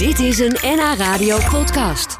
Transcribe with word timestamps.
Dit 0.00 0.18
is 0.18 0.38
een 0.38 0.56
NH 0.62 0.94
Radio 0.96 1.38
podcast. 1.50 2.18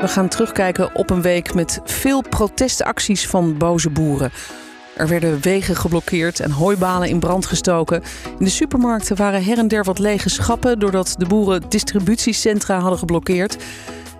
We 0.00 0.08
gaan 0.08 0.28
terugkijken 0.28 0.94
op 0.94 1.10
een 1.10 1.22
week 1.22 1.54
met 1.54 1.80
veel 1.84 2.22
protestacties 2.22 3.26
van 3.26 3.58
boze 3.58 3.90
boeren. 3.90 4.30
Er 4.96 5.08
werden 5.08 5.40
wegen 5.40 5.76
geblokkeerd 5.76 6.40
en 6.40 6.50
hooibalen 6.50 7.08
in 7.08 7.20
brand 7.20 7.46
gestoken. 7.46 8.02
In 8.38 8.44
de 8.44 8.50
supermarkten 8.50 9.16
waren 9.16 9.44
her 9.44 9.58
en 9.58 9.68
der 9.68 9.84
wat 9.84 9.98
lege 9.98 10.28
schappen 10.28 10.78
doordat 10.78 11.14
de 11.18 11.26
boeren 11.26 11.62
distributiecentra 11.68 12.78
hadden 12.78 12.98
geblokkeerd. 12.98 13.56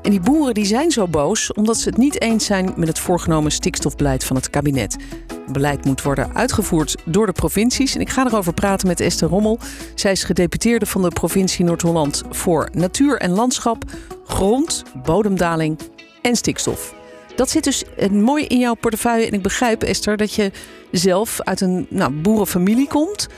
En 0.03 0.11
die 0.11 0.21
boeren 0.21 0.55
die 0.55 0.65
zijn 0.65 0.91
zo 0.91 1.09
boos 1.09 1.53
omdat 1.53 1.77
ze 1.77 1.89
het 1.89 1.99
niet 1.99 2.21
eens 2.21 2.45
zijn 2.45 2.73
met 2.77 2.89
het 2.89 2.99
voorgenomen 2.99 3.53
stikstofbeleid 3.53 4.25
van 4.25 4.37
het 4.37 4.51
kabinet. 4.51 4.97
Het 5.29 5.53
beleid 5.53 5.85
moet 5.85 6.03
worden 6.03 6.35
uitgevoerd 6.35 6.97
door 7.05 7.27
de 7.27 7.33
provincies. 7.33 7.95
En 7.95 8.01
ik 8.01 8.09
ga 8.09 8.27
erover 8.27 8.53
praten 8.55 8.89
met 8.89 9.01
Esther 9.01 9.29
Rommel. 9.29 9.59
Zij 9.95 10.13
is 10.13 10.25
gedeputeerde 10.25 10.87
van 10.87 11.03
de 11.03 11.09
provincie 11.09 11.65
Noord-Holland 11.65 12.23
voor 12.31 12.69
natuur 12.73 13.19
en 13.19 13.31
landschap, 13.31 13.85
grond, 14.25 14.83
bodemdaling 15.05 15.79
en 16.23 16.37
stikstof. 16.37 16.95
Dat 17.37 17.51
zit 17.51 17.65
dus 17.65 17.85
eh, 17.97 18.11
mooi 18.11 18.45
in 18.45 18.59
jouw 18.59 18.75
portefeuille. 18.75 19.27
En 19.27 19.33
ik 19.33 19.43
begrijp, 19.43 19.83
Esther, 19.83 20.17
dat 20.17 20.35
je 20.35 20.51
zelf 20.91 21.41
uit 21.41 21.61
een 21.61 21.87
nou, 21.91 22.13
boerenfamilie 22.13 22.89
komt. 22.89 23.29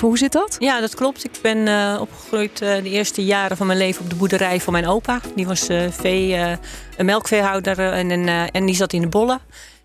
Hoe 0.00 0.18
zit 0.18 0.32
dat? 0.32 0.56
Ja, 0.58 0.80
dat 0.80 0.94
klopt. 0.94 1.24
Ik 1.24 1.38
ben 1.42 1.58
uh, 1.58 1.98
opgegroeid 2.00 2.62
uh, 2.62 2.74
de 2.82 2.90
eerste 2.90 3.24
jaren 3.24 3.56
van 3.56 3.66
mijn 3.66 3.78
leven 3.78 4.02
op 4.02 4.10
de 4.10 4.16
boerderij 4.16 4.60
van 4.60 4.72
mijn 4.72 4.86
opa. 4.86 5.20
Die 5.34 5.46
was 5.46 5.70
uh, 5.70 5.90
vee, 5.90 6.34
een 6.96 7.06
melkveehouder 7.06 7.78
en, 7.78 8.28
en 8.52 8.66
die 8.66 8.74
zat 8.74 8.92
in 8.92 9.00
de 9.00 9.08
bollen. 9.08 9.40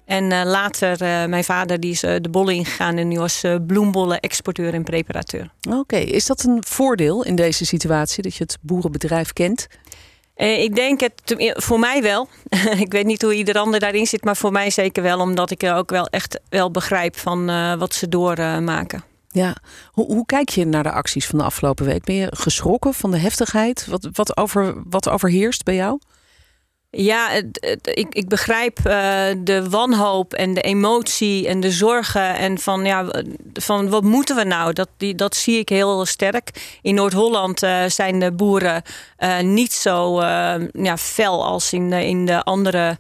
En 0.05 0.46
later, 0.46 0.98
mijn 1.30 1.44
vader 1.44 1.80
die 1.80 1.92
is 1.92 2.00
de 2.00 2.30
bollen 2.32 2.54
ingegaan 2.54 2.98
en 2.98 3.10
die 3.10 3.18
was 3.18 3.44
bloembollen-exporteur 3.68 4.74
en 4.74 4.84
preparateur. 4.84 5.52
Oké, 5.70 5.96
is 5.96 6.26
dat 6.26 6.44
een 6.44 6.64
voordeel 6.68 7.24
in 7.24 7.36
deze 7.36 7.66
situatie 7.66 8.24
dat 8.24 8.35
je 8.35 8.44
het 8.44 8.57
boerenbedrijf 8.62 9.34
kent? 9.34 9.68
Ik 10.35 10.76
denk 10.76 11.00
het 11.00 11.35
voor 11.38 11.80
mij 11.80 12.02
wel. 12.02 12.28
ik 12.85 12.91
weet 12.91 13.05
niet 13.05 13.22
hoe 13.22 13.34
ieder 13.34 13.57
ander 13.57 13.80
daarin 13.80 14.07
zit, 14.07 14.24
maar 14.24 14.38
voor 14.38 14.52
mij 14.52 14.70
zeker 14.70 15.04
wel, 15.04 15.20
omdat 15.20 15.52
ik 15.52 15.63
ook 15.63 15.90
wel 15.90 16.05
echt 16.05 16.40
wel 16.50 16.72
begrijp 16.72 17.18
van 17.18 17.46
wat 17.78 17.94
ze 17.94 18.10
doormaken. 18.10 19.10
Ja, 19.34 19.55
hoe, 19.91 20.05
hoe, 20.05 20.26
kijk 20.26 20.49
je 20.49 20.65
naar 20.65 20.84
de 20.84 20.91
acties 20.91 21.27
van 21.27 21.40
de 21.40 21.46
afgelopen 21.46 21.85
week? 21.85 22.04
Ben 22.04 22.15
je 22.15 22.27
geschrokken 22.35 22.93
van 22.93 23.12
de 23.12 23.18
heftigheid? 23.18 23.88
Wat, 23.88 24.10
wat, 24.13 24.38
over, 24.38 24.82
wat 24.90 25.10
overheerst 25.10 25.63
bij 25.63 25.76
jou? 25.76 25.99
Ja, 26.98 27.32
ik, 27.82 28.14
ik 28.14 28.28
begrijp 28.28 28.80
uh, 28.80 28.86
de 29.38 29.70
wanhoop 29.70 30.34
en 30.34 30.54
de 30.54 30.62
emotie 30.62 31.48
en 31.48 31.60
de 31.60 31.72
zorgen. 31.72 32.36
En 32.36 32.60
van, 32.60 32.86
ja, 32.86 33.24
van 33.54 33.90
wat 33.90 34.04
moeten 34.04 34.36
we 34.36 34.44
nou? 34.44 34.74
Dat, 34.74 34.90
die, 34.98 35.16
dat 35.16 35.36
zie 35.36 35.60
ik 35.60 35.70
heel 35.70 36.06
sterk. 36.06 36.78
In 36.82 36.96
Noord-Holland 36.96 37.64
uh, 37.64 37.84
zijn 37.88 38.20
de 38.20 38.32
boeren 38.32 38.82
uh, 39.20 39.40
niet 39.40 39.74
zo 39.74 40.22
ja, 40.72 40.98
fel 40.98 41.46
als 41.46 41.74
in, 41.74 41.94
in 41.94 42.26
de 42.26 42.44
andere 42.44 42.98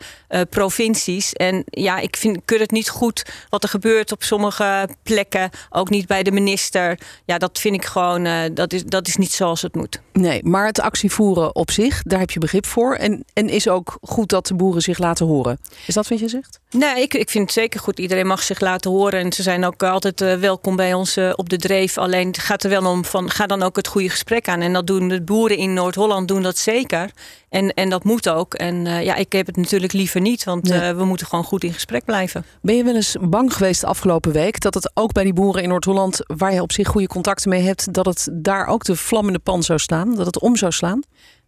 provincies. 0.49 1.33
En 1.33 1.63
ja, 1.65 1.99
ik 1.99 2.15
vind 2.15 2.37
ik 2.37 2.59
het 2.59 2.71
niet 2.71 2.89
goed 2.89 3.25
wat 3.49 3.63
er 3.63 3.69
gebeurt 3.69 4.11
op 4.11 4.23
sommige 4.23 4.87
plekken. 5.03 5.49
Ook 5.69 5.89
niet 5.89 6.07
bij 6.07 6.23
de 6.23 6.31
minister. 6.31 6.99
Ja, 7.25 7.37
dat 7.37 7.59
vind 7.59 7.75
ik 7.75 7.85
gewoon, 7.85 8.53
dat, 8.53 8.73
is, 8.73 8.83
dat 8.83 9.07
is 9.07 9.15
niet 9.15 9.31
zoals 9.31 9.61
het 9.61 9.75
moet. 9.75 10.01
Nee, 10.13 10.43
maar 10.43 10.65
het 10.65 10.79
actievoeren 10.79 11.55
op 11.55 11.71
zich, 11.71 12.01
daar 12.03 12.19
heb 12.19 12.31
je 12.31 12.39
begrip 12.39 12.65
voor. 12.65 12.95
En, 12.95 13.23
en 13.33 13.49
is 13.49 13.67
ook 13.67 13.80
goed 14.01 14.29
dat 14.29 14.47
de 14.47 14.55
boeren 14.55 14.81
zich 14.81 14.97
laten 14.97 15.25
horen. 15.25 15.59
Is 15.87 15.93
dat 15.93 16.07
wat 16.07 16.19
je 16.19 16.27
zegt? 16.27 16.59
Nee, 16.69 17.01
ik, 17.01 17.13
ik 17.13 17.29
vind 17.29 17.43
het 17.43 17.53
zeker 17.53 17.79
goed. 17.79 17.99
Iedereen 17.99 18.27
mag 18.27 18.43
zich 18.43 18.59
laten 18.59 18.91
horen. 18.91 19.19
En 19.19 19.33
ze 19.33 19.41
zijn 19.41 19.65
ook 19.65 19.83
altijd 19.83 20.21
uh, 20.21 20.33
welkom 20.33 20.75
bij 20.75 20.93
ons 20.93 21.17
uh, 21.17 21.33
op 21.35 21.49
de 21.49 21.57
dreef. 21.57 21.97
Alleen 21.97 22.27
het 22.27 22.37
gaat 22.37 22.63
er 22.63 22.69
wel 22.69 22.85
om 22.85 23.05
van 23.05 23.29
ga 23.29 23.45
dan 23.45 23.63
ook 23.63 23.75
het 23.75 23.87
goede 23.87 24.09
gesprek 24.09 24.47
aan. 24.47 24.61
En 24.61 24.73
dat 24.73 24.87
doen 24.87 25.07
de 25.07 25.21
boeren 25.21 25.57
in 25.57 25.73
Noord-Holland 25.73 26.27
doen 26.27 26.41
dat 26.41 26.57
zeker. 26.57 27.11
En, 27.49 27.73
en 27.73 27.89
dat 27.89 28.03
moet 28.03 28.29
ook. 28.29 28.53
En 28.53 28.85
uh, 28.85 29.03
ja, 29.03 29.15
ik 29.15 29.31
heb 29.33 29.45
het 29.45 29.57
natuurlijk 29.57 29.93
liever 29.93 30.21
niet, 30.21 30.43
want 30.43 30.63
nee. 30.63 30.93
we 30.93 31.05
moeten 31.05 31.27
gewoon 31.27 31.43
goed 31.43 31.63
in 31.63 31.73
gesprek 31.73 32.05
blijven. 32.05 32.45
Ben 32.61 32.75
je 32.75 32.83
wel 32.83 32.95
eens 32.95 33.15
bang 33.21 33.53
geweest 33.53 33.81
de 33.81 33.87
afgelopen 33.87 34.31
week 34.31 34.59
dat 34.59 34.73
het 34.73 34.91
ook 34.93 35.11
bij 35.13 35.23
die 35.23 35.33
boeren 35.33 35.63
in 35.63 35.69
Noord-Holland, 35.69 36.19
waar 36.27 36.53
je 36.53 36.61
op 36.61 36.71
zich 36.71 36.87
goede 36.87 37.07
contacten 37.07 37.49
mee 37.49 37.61
hebt, 37.61 37.93
dat 37.93 38.05
het 38.05 38.29
daar 38.33 38.67
ook 38.67 38.83
de 38.83 38.95
vlam 38.95 39.27
in 39.27 39.33
de 39.33 39.39
pan 39.39 39.63
zou 39.63 39.79
slaan? 39.79 40.15
Dat 40.15 40.25
het 40.25 40.39
om 40.39 40.55
zou 40.55 40.71
slaan? 40.71 41.01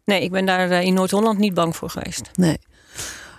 Nee, 0.06 0.22
ik 0.22 0.32
ben 0.32 0.46
daar 0.46 0.84
in 0.84 0.94
Noord-Holland 0.94 1.38
niet 1.38 1.54
bang 1.54 1.76
voor 1.76 1.90
geweest. 1.90 2.30
Nee. 2.34 2.58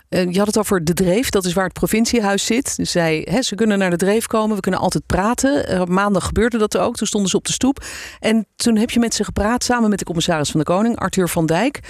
Je 0.08 0.38
had 0.38 0.46
het 0.46 0.58
over 0.58 0.84
de 0.84 0.94
Dreef, 0.94 1.28
dat 1.28 1.44
is 1.44 1.52
waar 1.52 1.64
het 1.64 1.72
provinciehuis 1.72 2.44
zit. 2.44 2.76
Dus 2.76 2.90
zij, 2.90 3.26
hè, 3.30 3.42
ze 3.42 3.54
kunnen 3.54 3.78
naar 3.78 3.90
de 3.90 3.96
Dreef 3.96 4.26
komen, 4.26 4.56
we 4.56 4.62
kunnen 4.62 4.80
altijd 4.80 5.06
praten. 5.06 5.92
maandag 5.92 6.26
gebeurde 6.26 6.58
dat 6.58 6.76
ook, 6.76 6.96
toen 6.96 7.06
stonden 7.06 7.30
ze 7.30 7.36
op 7.36 7.44
de 7.44 7.52
stoep. 7.52 7.84
En 8.20 8.46
toen 8.56 8.76
heb 8.76 8.90
je 8.90 8.98
met 8.98 9.14
ze 9.14 9.24
gepraat, 9.24 9.64
samen 9.64 9.90
met 9.90 9.98
de 9.98 10.04
commissaris 10.04 10.50
van 10.50 10.60
de 10.60 10.66
Koning, 10.66 10.98
Arthur 10.98 11.28
van 11.28 11.46
Dijk. 11.46 11.80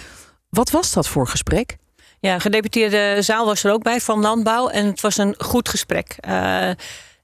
Wat 0.48 0.70
was 0.70 0.92
dat 0.92 1.08
voor 1.08 1.28
gesprek? 1.28 1.76
Ja, 2.20 2.38
gedeputeerde 2.38 3.22
zaal 3.22 3.46
was 3.46 3.64
er 3.64 3.72
ook 3.72 3.82
bij 3.82 4.00
van 4.00 4.20
Landbouw 4.20 4.68
en 4.68 4.86
het 4.86 5.00
was 5.00 5.16
een 5.16 5.34
goed 5.38 5.68
gesprek. 5.68 6.16
Uh, 6.28 6.70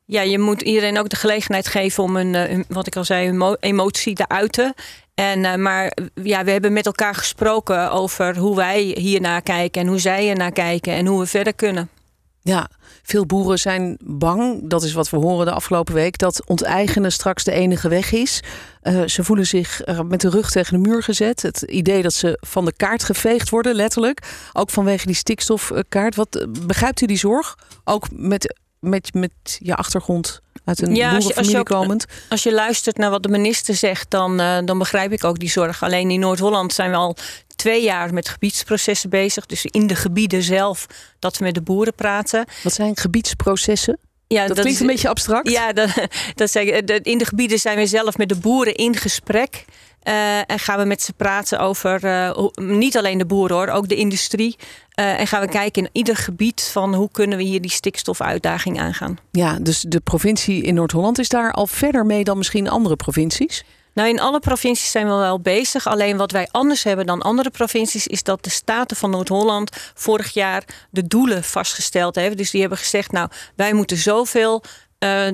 ja, 0.04 0.20
je 0.22 0.38
moet 0.38 0.62
iedereen 0.62 0.98
ook 0.98 1.08
de 1.08 1.16
gelegenheid 1.16 1.66
geven 1.66 2.02
om 2.02 2.16
een, 2.16 2.64
wat 2.68 2.86
ik 2.86 2.96
al 2.96 3.04
zei, 3.04 3.56
emotie 3.60 4.14
te 4.14 4.28
uiten. 4.28 4.74
En, 5.20 5.38
uh, 5.38 5.54
maar 5.54 5.96
ja, 6.14 6.44
we 6.44 6.50
hebben 6.50 6.72
met 6.72 6.86
elkaar 6.86 7.14
gesproken 7.14 7.90
over 7.90 8.36
hoe 8.36 8.56
wij 8.56 8.82
hiernaar 8.82 9.42
kijken 9.42 9.82
en 9.82 9.88
hoe 9.88 9.98
zij 9.98 10.28
ernaar 10.28 10.52
kijken 10.52 10.92
en 10.92 11.06
hoe 11.06 11.20
we 11.20 11.26
verder 11.26 11.54
kunnen. 11.54 11.88
Ja, 12.42 12.68
veel 13.02 13.26
boeren 13.26 13.58
zijn 13.58 13.98
bang, 14.04 14.60
dat 14.62 14.82
is 14.82 14.92
wat 14.92 15.10
we 15.10 15.16
horen 15.16 15.46
de 15.46 15.52
afgelopen 15.52 15.94
week, 15.94 16.18
dat 16.18 16.46
onteigenen 16.46 17.12
straks 17.12 17.44
de 17.44 17.52
enige 17.52 17.88
weg 17.88 18.12
is. 18.12 18.42
Uh, 18.82 19.02
ze 19.06 19.24
voelen 19.24 19.46
zich 19.46 19.80
met 20.08 20.20
de 20.20 20.30
rug 20.30 20.50
tegen 20.50 20.82
de 20.82 20.88
muur 20.88 21.02
gezet. 21.02 21.42
Het 21.42 21.62
idee 21.62 22.02
dat 22.02 22.12
ze 22.12 22.38
van 22.40 22.64
de 22.64 22.72
kaart 22.76 23.04
geveegd 23.04 23.50
worden, 23.50 23.74
letterlijk. 23.74 24.22
Ook 24.52 24.70
vanwege 24.70 25.06
die 25.06 25.14
stikstofkaart. 25.14 26.14
Wat 26.14 26.46
begrijpt 26.66 27.00
u 27.00 27.06
die 27.06 27.18
zorg? 27.18 27.58
Ook 27.84 28.06
met, 28.12 28.59
met, 28.80 29.14
met 29.14 29.30
je 29.58 29.74
achtergrond 29.74 30.40
uit 30.64 30.82
een 30.82 30.94
ja, 30.94 31.14
als 31.14 31.50
je, 31.50 31.62
komend. 31.62 32.04
Als 32.28 32.42
je 32.42 32.52
luistert 32.52 32.96
naar 32.96 33.10
wat 33.10 33.22
de 33.22 33.28
minister 33.28 33.74
zegt, 33.74 34.10
dan, 34.10 34.40
uh, 34.40 34.58
dan 34.64 34.78
begrijp 34.78 35.12
ik 35.12 35.24
ook 35.24 35.38
die 35.38 35.50
zorg. 35.50 35.82
Alleen 35.82 36.10
in 36.10 36.20
Noord-Holland 36.20 36.72
zijn 36.72 36.90
we 36.90 36.96
al 36.96 37.16
twee 37.56 37.82
jaar 37.82 38.14
met 38.14 38.28
gebiedsprocessen 38.28 39.10
bezig. 39.10 39.46
Dus 39.46 39.64
in 39.64 39.86
de 39.86 39.94
gebieden 39.94 40.42
zelf 40.42 40.86
dat 41.18 41.38
we 41.38 41.44
met 41.44 41.54
de 41.54 41.62
boeren 41.62 41.94
praten. 41.94 42.44
Wat 42.62 42.72
zijn 42.72 42.96
gebiedsprocessen? 42.96 43.98
Ja, 44.26 44.46
dat, 44.46 44.56
dat 44.56 44.64
klinkt 44.64 44.80
een 44.80 44.86
beetje 44.86 45.08
abstract. 45.08 45.50
Ja, 45.50 45.72
dat, 45.72 45.90
dat 46.34 46.50
zeg, 46.50 46.64
in 47.02 47.18
de 47.18 47.24
gebieden 47.24 47.58
zijn 47.58 47.76
we 47.76 47.86
zelf 47.86 48.16
met 48.16 48.28
de 48.28 48.36
boeren 48.36 48.74
in 48.74 48.96
gesprek. 48.96 49.64
Uh, 50.04 50.38
en 50.50 50.58
gaan 50.58 50.78
we 50.78 50.84
met 50.84 51.02
ze 51.02 51.12
praten 51.12 51.58
over 51.58 52.04
uh, 52.04 52.46
niet 52.54 52.96
alleen 52.96 53.18
de 53.18 53.26
boeren 53.26 53.56
hoor, 53.56 53.68
ook 53.68 53.88
de 53.88 53.94
industrie. 53.94 54.56
Uh, 55.00 55.20
en 55.20 55.26
gaan 55.26 55.40
we 55.40 55.48
kijken 55.48 55.82
in 55.82 55.90
ieder 55.92 56.16
gebied 56.16 56.68
van 56.72 56.94
hoe 56.94 57.08
kunnen 57.12 57.38
we 57.38 57.44
hier 57.44 57.60
die 57.60 57.70
stikstofuitdaging 57.70 58.80
aangaan. 58.80 59.18
Ja, 59.30 59.58
dus 59.60 59.84
de 59.88 60.00
provincie 60.00 60.62
in 60.62 60.74
Noord-Holland 60.74 61.18
is 61.18 61.28
daar 61.28 61.52
al 61.52 61.66
verder 61.66 62.06
mee 62.06 62.24
dan 62.24 62.36
misschien 62.36 62.68
andere 62.68 62.96
provincies? 62.96 63.64
Nou, 63.94 64.08
in 64.08 64.20
alle 64.20 64.40
provincies 64.40 64.90
zijn 64.90 65.06
we 65.06 65.14
wel 65.14 65.40
bezig. 65.40 65.86
Alleen 65.86 66.16
wat 66.16 66.32
wij 66.32 66.48
anders 66.50 66.82
hebben 66.82 67.06
dan 67.06 67.22
andere 67.22 67.50
provincies, 67.50 68.06
is 68.06 68.22
dat 68.22 68.44
de 68.44 68.50
Staten 68.50 68.96
van 68.96 69.10
Noord-Holland 69.10 69.70
vorig 69.94 70.32
jaar 70.32 70.64
de 70.90 71.06
doelen 71.06 71.44
vastgesteld 71.44 72.14
hebben. 72.14 72.36
Dus 72.36 72.50
die 72.50 72.60
hebben 72.60 72.78
gezegd, 72.78 73.12
nou, 73.12 73.28
wij 73.56 73.72
moeten 73.72 73.96
zoveel 73.96 74.62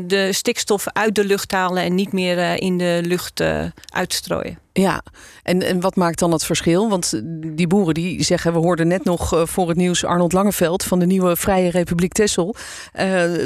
de 0.06 0.28
stikstof 0.30 0.86
uit 0.92 1.14
de 1.14 1.24
lucht 1.24 1.52
halen 1.52 1.82
en 1.82 1.94
niet 1.94 2.12
meer 2.12 2.38
uh, 2.38 2.56
in 2.56 2.78
de 2.78 3.00
lucht 3.04 3.40
uh, 3.40 3.64
uitstrooien. 3.92 4.58
Ja, 4.72 5.02
en, 5.42 5.62
en 5.62 5.80
wat 5.80 5.96
maakt 5.96 6.18
dan 6.18 6.32
het 6.32 6.44
verschil? 6.44 6.88
Want 6.88 7.20
die 7.46 7.66
boeren 7.66 7.94
die 7.94 8.22
zeggen, 8.22 8.52
we 8.52 8.58
hoorden 8.58 8.88
net 8.88 9.04
nog 9.04 9.42
voor 9.44 9.68
het 9.68 9.76
nieuws 9.76 10.04
Arnold 10.04 10.32
Langeveld 10.32 10.84
van 10.84 10.98
de 10.98 11.06
nieuwe 11.06 11.36
Vrije 11.36 11.70
Republiek 11.70 12.12
Texel, 12.12 12.54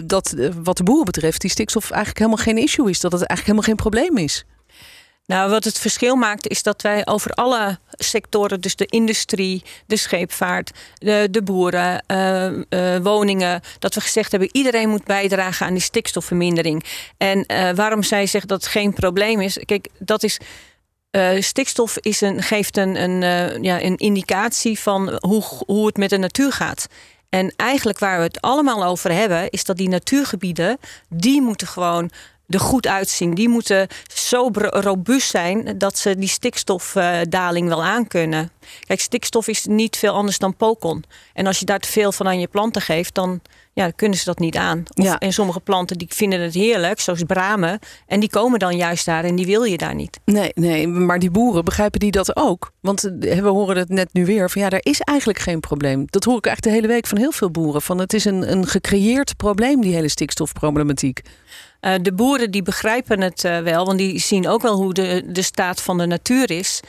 dat 0.04 0.34
wat 0.62 0.76
de 0.76 0.82
boeren 0.82 1.04
betreft 1.04 1.41
die 1.41 1.50
stikstof 1.50 1.91
eigenlijk 1.91 2.19
helemaal 2.19 2.44
geen 2.44 2.58
issue 2.58 2.91
is, 2.91 3.00
dat 3.00 3.12
het 3.12 3.22
eigenlijk 3.22 3.58
helemaal 3.58 3.76
geen 3.76 3.91
probleem 3.91 4.25
is. 4.25 4.44
Nou, 5.31 5.50
wat 5.50 5.65
het 5.65 5.79
verschil 5.79 6.17
maakt 6.17 6.49
is 6.49 6.62
dat 6.62 6.82
wij 6.82 7.06
over 7.06 7.31
alle 7.31 7.79
sectoren, 7.91 8.61
dus 8.61 8.77
de 8.77 8.87
industrie, 8.87 9.62
de 9.87 9.97
scheepvaart, 9.97 10.71
de, 10.94 11.29
de 11.31 11.43
boeren, 11.43 12.05
uh, 12.06 12.47
uh, 12.47 13.03
woningen, 13.03 13.61
dat 13.79 13.94
we 13.94 14.00
gezegd 14.00 14.31
hebben: 14.31 14.49
iedereen 14.53 14.88
moet 14.88 15.05
bijdragen 15.05 15.67
aan 15.67 15.73
die 15.73 15.82
stikstofvermindering. 15.82 16.85
En 17.17 17.44
uh, 17.47 17.71
waarom 17.71 18.03
zij 18.03 18.27
zegt 18.27 18.49
dat 18.49 18.62
het 18.62 18.71
geen 18.71 18.93
probleem 18.93 19.41
is, 19.41 19.59
kijk, 19.65 19.88
dat 19.99 20.23
is. 20.23 20.38
stikstof 21.38 21.99
is 21.99 22.21
een, 22.21 22.43
geeft 22.43 22.77
een, 22.77 22.97
een, 23.03 23.62
ja, 23.62 23.82
een 23.82 23.97
indicatie 23.97 24.79
van 24.79 25.19
hoe, 25.21 25.43
hoe 25.67 25.87
het 25.87 25.97
met 25.97 26.11
de 26.11 26.19
natuur 26.19 26.53
gaat. 26.53 26.87
En 27.29 27.53
eigenlijk 27.56 27.99
waar 27.99 28.17
we 28.17 28.25
het 28.25 28.41
allemaal 28.41 28.85
over 28.85 29.12
hebben, 29.12 29.50
is 29.50 29.65
dat 29.65 29.77
die 29.77 29.88
natuurgebieden, 29.88 30.79
die 31.09 31.43
moeten 31.43 31.67
gewoon 31.67 32.11
er 32.50 32.61
goed 32.61 32.87
uitzien. 32.87 33.35
Die 33.35 33.49
moeten 33.49 33.88
zo 34.12 34.50
robuust 34.55 35.31
zijn 35.31 35.79
dat 35.79 35.99
ze 35.99 36.17
die 36.17 36.29
stikstofdaling 36.29 37.69
wel 37.69 37.85
aankunnen. 37.85 38.50
Kijk, 38.87 39.00
stikstof 39.00 39.49
is 39.49 39.64
niet 39.64 39.97
veel 39.97 40.12
anders 40.12 40.38
dan 40.38 40.56
pokon. 40.56 41.05
En 41.32 41.47
als 41.47 41.58
je 41.58 41.64
daar 41.64 41.79
te 41.79 41.88
veel 41.88 42.12
van 42.12 42.26
aan 42.26 42.41
je 42.41 42.49
planten 42.49 42.82
geeft, 42.82 43.14
dan, 43.14 43.41
ja, 43.81 43.91
kunnen 43.91 44.19
ze 44.19 44.25
dat 44.25 44.38
niet 44.38 44.56
aan. 44.56 44.82
Of, 44.94 45.05
Ja. 45.05 45.19
En 45.19 45.32
sommige 45.32 45.61
planten 45.61 45.99
die 45.99 46.09
vinden 46.11 46.41
het 46.41 46.55
heerlijk, 46.55 47.00
zoals 47.00 47.23
bramen. 47.23 47.79
En 48.06 48.21
die 48.21 48.31
komen 48.31 48.59
dan 48.59 48.77
juist 48.77 49.05
daar 49.05 49.25
en 49.25 49.37
die 49.37 49.47
wil 49.47 49.62
je 49.62 49.79
daar 49.79 49.94
niet. 49.94 50.21
Nee, 50.25 50.50
nee, 50.55 50.88
maar 50.88 51.19
die 51.19 51.31
boeren 51.31 51.65
begrijpen 51.65 52.00
die 52.00 52.11
dat 52.11 52.37
ook? 52.37 52.73
Want 52.81 53.05
eh, 53.05 53.38
we 53.38 53.49
horen 53.49 53.77
het 53.77 53.88
net 53.88 54.12
nu 54.12 54.25
weer 54.25 54.50
van 54.50 54.62
ja, 54.62 54.71
er 54.71 54.85
is 54.85 55.00
eigenlijk 55.00 55.38
geen 55.38 55.61
probleem. 55.61 56.05
Dat 56.06 56.25
hoor 56.25 56.37
ik 56.37 56.47
eigenlijk 56.47 56.77
de 56.77 56.82
hele 56.82 56.94
week 56.94 57.06
van 57.06 57.19
heel 57.19 57.32
veel 57.32 57.50
boeren. 57.50 57.82
Van 57.82 57.99
het 57.99 58.12
is 58.12 58.25
een, 58.25 58.53
een 58.53 58.67
gecreëerd 58.67 59.37
probleem, 59.37 59.81
die 59.81 59.94
hele 59.94 60.09
stikstofproblematiek. 60.09 61.21
Eh, 61.81 61.94
de 62.03 62.12
boeren 62.12 62.50
die 62.50 62.62
begrijpen 62.62 63.21
het 63.21 63.44
eh, 63.44 63.59
wel, 63.59 63.87
want 63.87 63.99
die 63.99 64.19
zien 64.19 64.49
ook 64.49 64.62
wel 64.62 64.77
hoe 64.77 64.94
de, 64.94 65.23
de 65.27 65.43
staat 65.43 65.82
van 65.82 65.99
de 65.99 66.06
natuur 66.06 66.50
is. 66.50 66.81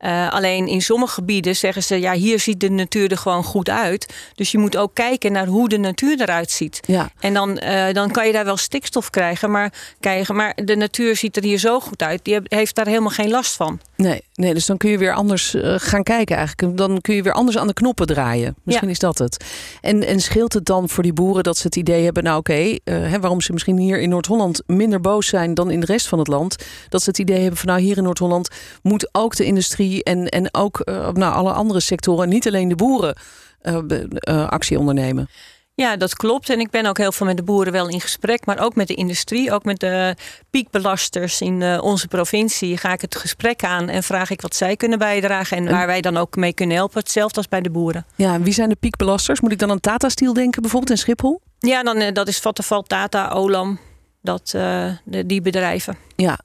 Eh, 0.00 0.30
alleen 0.32 0.66
in 0.66 0.82
sommige 0.82 1.12
gebieden 1.14 1.56
zeggen 1.56 1.82
ze, 1.82 2.00
ja, 2.00 2.12
hier 2.12 2.40
ziet 2.40 2.60
de 2.60 2.70
natuur 2.70 3.10
er 3.10 3.16
gewoon 3.18 3.44
goed 3.44 3.68
uit. 3.68 4.14
Dus 4.34 4.50
je 4.52 4.58
moet 4.58 4.76
ook 4.76 4.94
kijken 4.94 5.32
naar 5.32 5.46
hoe 5.46 5.68
de 5.68 5.78
natuur 5.78 6.20
eruit 6.20 6.50
ziet. 6.50 6.80
Ja, 6.86 7.10
En 7.20 7.34
dan, 7.34 7.58
eh, 7.58 7.94
dan 7.94 8.10
kan 8.10 8.26
je 8.26 8.32
daar 8.32 8.44
wel 8.44 8.56
stikstof 8.56 9.10
krijgen 9.10 9.50
maar, 9.50 9.72
krijgen. 10.00 10.36
maar 10.36 10.52
de 10.64 10.76
natuur 10.76 11.16
ziet 11.16 11.36
er 11.36 11.42
hier 11.42 11.58
zo 11.58 11.80
goed 11.80 12.02
uit. 12.02 12.24
Die 12.24 12.38
heeft 12.44 12.74
daar 12.74 12.86
helemaal 12.86 13.10
geen 13.10 13.30
last 13.30 13.56
van. 13.56 13.80
nee, 13.96 14.22
nee, 14.34 14.54
dus 14.54 14.66
dan 14.66 14.76
kun 14.76 14.90
je 14.90 14.98
weer 14.98 15.14
anders 15.14 15.54
eh, 15.54 15.74
gaan 15.78 16.02
kijken 16.02 16.36
eigenlijk. 16.36 16.76
Dan 16.76 17.00
kun 17.00 17.14
je 17.14 17.22
weer 17.22 17.32
anders 17.32 17.58
aan 17.58 17.66
de 17.66 17.72
knoppen 17.72 18.06
draaien. 18.06 18.54
Misschien 18.64 18.86
Ja. 18.88 18.92
is 18.94 18.98
dat 19.00 19.18
het. 19.18 19.44
En, 19.80 20.06
en 20.06 20.20
scheelt 20.20 20.52
het 20.52 20.64
dan 20.66 20.88
voor 20.88 21.02
die 21.02 21.12
boeren 21.12 21.42
dat 21.42 21.56
ze 21.56 21.66
het 21.66 21.76
idee 21.76 22.04
hebben, 22.04 22.22
nou 22.22 22.38
oké, 22.38 22.76
hè, 22.84 23.20
waarom 23.20 23.40
ze 23.40 23.52
misschien 23.52 23.78
hier 23.78 24.00
in 24.00 24.08
Noord-Holland 24.08 24.62
minder 24.66 25.00
boos 25.00 25.26
zijn 25.26 25.54
dan 25.54 25.70
in 25.70 25.80
de 25.80 25.86
rest 25.86 26.06
van 26.08 26.18
het 26.18 26.28
land. 26.28 26.56
Dat 26.88 27.02
ze 27.02 27.08
het 27.08 27.18
idee 27.18 27.40
hebben 27.40 27.56
van 27.58 27.68
nou 27.68 27.80
hier 27.80 27.96
in 27.96 28.02
Noord-Holland 28.02 28.48
moet 28.82 29.08
ook 29.12 29.36
de 29.36 29.44
industrie 29.44 29.89
en, 29.98 30.28
en 30.28 30.54
ook 30.54 30.80
eh, 30.80 31.08
nou, 31.12 31.34
alle 31.34 31.52
andere 31.52 31.80
sectoren, 31.80 32.28
niet 32.28 32.46
alleen 32.46 32.68
de 32.68 32.74
boeren, 32.74 33.16
eh, 33.60 33.78
eh, 34.12 34.48
actie 34.48 34.78
ondernemen. 34.78 35.28
Ja, 35.74 35.96
dat 35.96 36.14
klopt. 36.14 36.50
En 36.50 36.60
ik 36.60 36.70
ben 36.70 36.86
ook 36.86 36.98
heel 36.98 37.12
veel 37.12 37.26
met 37.26 37.36
de 37.36 37.42
boeren 37.42 37.72
wel 37.72 37.88
in 37.88 38.00
gesprek, 38.00 38.46
maar 38.46 38.58
ook 38.58 38.74
met 38.74 38.88
de 38.88 38.94
industrie, 38.94 39.52
ook 39.52 39.64
met 39.64 39.80
de 39.80 40.16
piekbelasters 40.50 41.40
in 41.40 41.80
onze 41.80 42.08
provincie. 42.08 42.76
Ga 42.76 42.92
ik 42.92 43.00
het 43.00 43.16
gesprek 43.16 43.64
aan 43.64 43.88
en 43.88 44.02
vraag 44.02 44.30
ik 44.30 44.40
wat 44.40 44.54
zij 44.54 44.76
kunnen 44.76 44.98
bijdragen 44.98 45.56
en 45.56 45.70
waar 45.70 45.86
wij 45.86 46.00
dan 46.00 46.16
ook 46.16 46.36
mee 46.36 46.52
kunnen 46.52 46.76
helpen. 46.76 46.98
Hetzelfde 46.98 47.36
als 47.36 47.48
bij 47.48 47.60
de 47.60 47.70
boeren. 47.70 48.06
Ja, 48.14 48.34
en 48.34 48.42
wie 48.42 48.52
zijn 48.52 48.68
de 48.68 48.76
piekbelasters? 48.76 49.40
Moet 49.40 49.52
ik 49.52 49.58
dan 49.58 49.70
aan 49.70 49.80
Tata 49.80 50.08
Steel 50.08 50.32
denken 50.32 50.62
bijvoorbeeld 50.62 50.92
in 50.92 50.98
Schiphol? 50.98 51.40
Ja, 51.58 51.82
dan, 51.82 52.12
dat 52.12 52.28
is 52.28 52.38
Vattenfall, 52.38 52.82
Tata, 52.82 53.28
Olam, 53.28 53.78
dat, 54.22 54.48
de, 54.50 55.26
die 55.26 55.40
bedrijven. 55.40 55.96
Ja. 56.16 56.38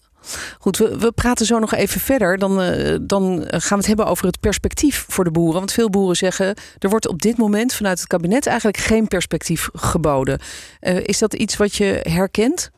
Goed, 0.59 0.77
we, 0.77 0.97
we 0.97 1.11
praten 1.11 1.45
zo 1.45 1.59
nog 1.59 1.73
even 1.73 2.01
verder. 2.01 2.37
Dan, 2.37 2.61
eh, 2.61 2.95
dan 3.01 3.43
gaan 3.47 3.69
we 3.69 3.75
het 3.75 3.85
hebben 3.85 4.05
over 4.05 4.25
het 4.25 4.39
perspectief 4.39 5.05
voor 5.07 5.23
de 5.23 5.31
boeren. 5.31 5.59
Want 5.59 5.71
veel 5.71 5.89
boeren 5.89 6.15
zeggen, 6.15 6.55
er 6.79 6.89
wordt 6.89 7.07
op 7.07 7.21
dit 7.21 7.37
moment 7.37 7.73
vanuit 7.73 7.99
het 7.99 8.07
kabinet 8.07 8.45
eigenlijk 8.45 8.77
geen 8.77 9.07
perspectief 9.07 9.69
geboden. 9.73 10.39
Eh, 10.79 10.97
is 10.97 11.19
dat 11.19 11.33
iets 11.33 11.57
wat 11.57 11.75
je 11.75 11.99
herkent? 12.03 12.69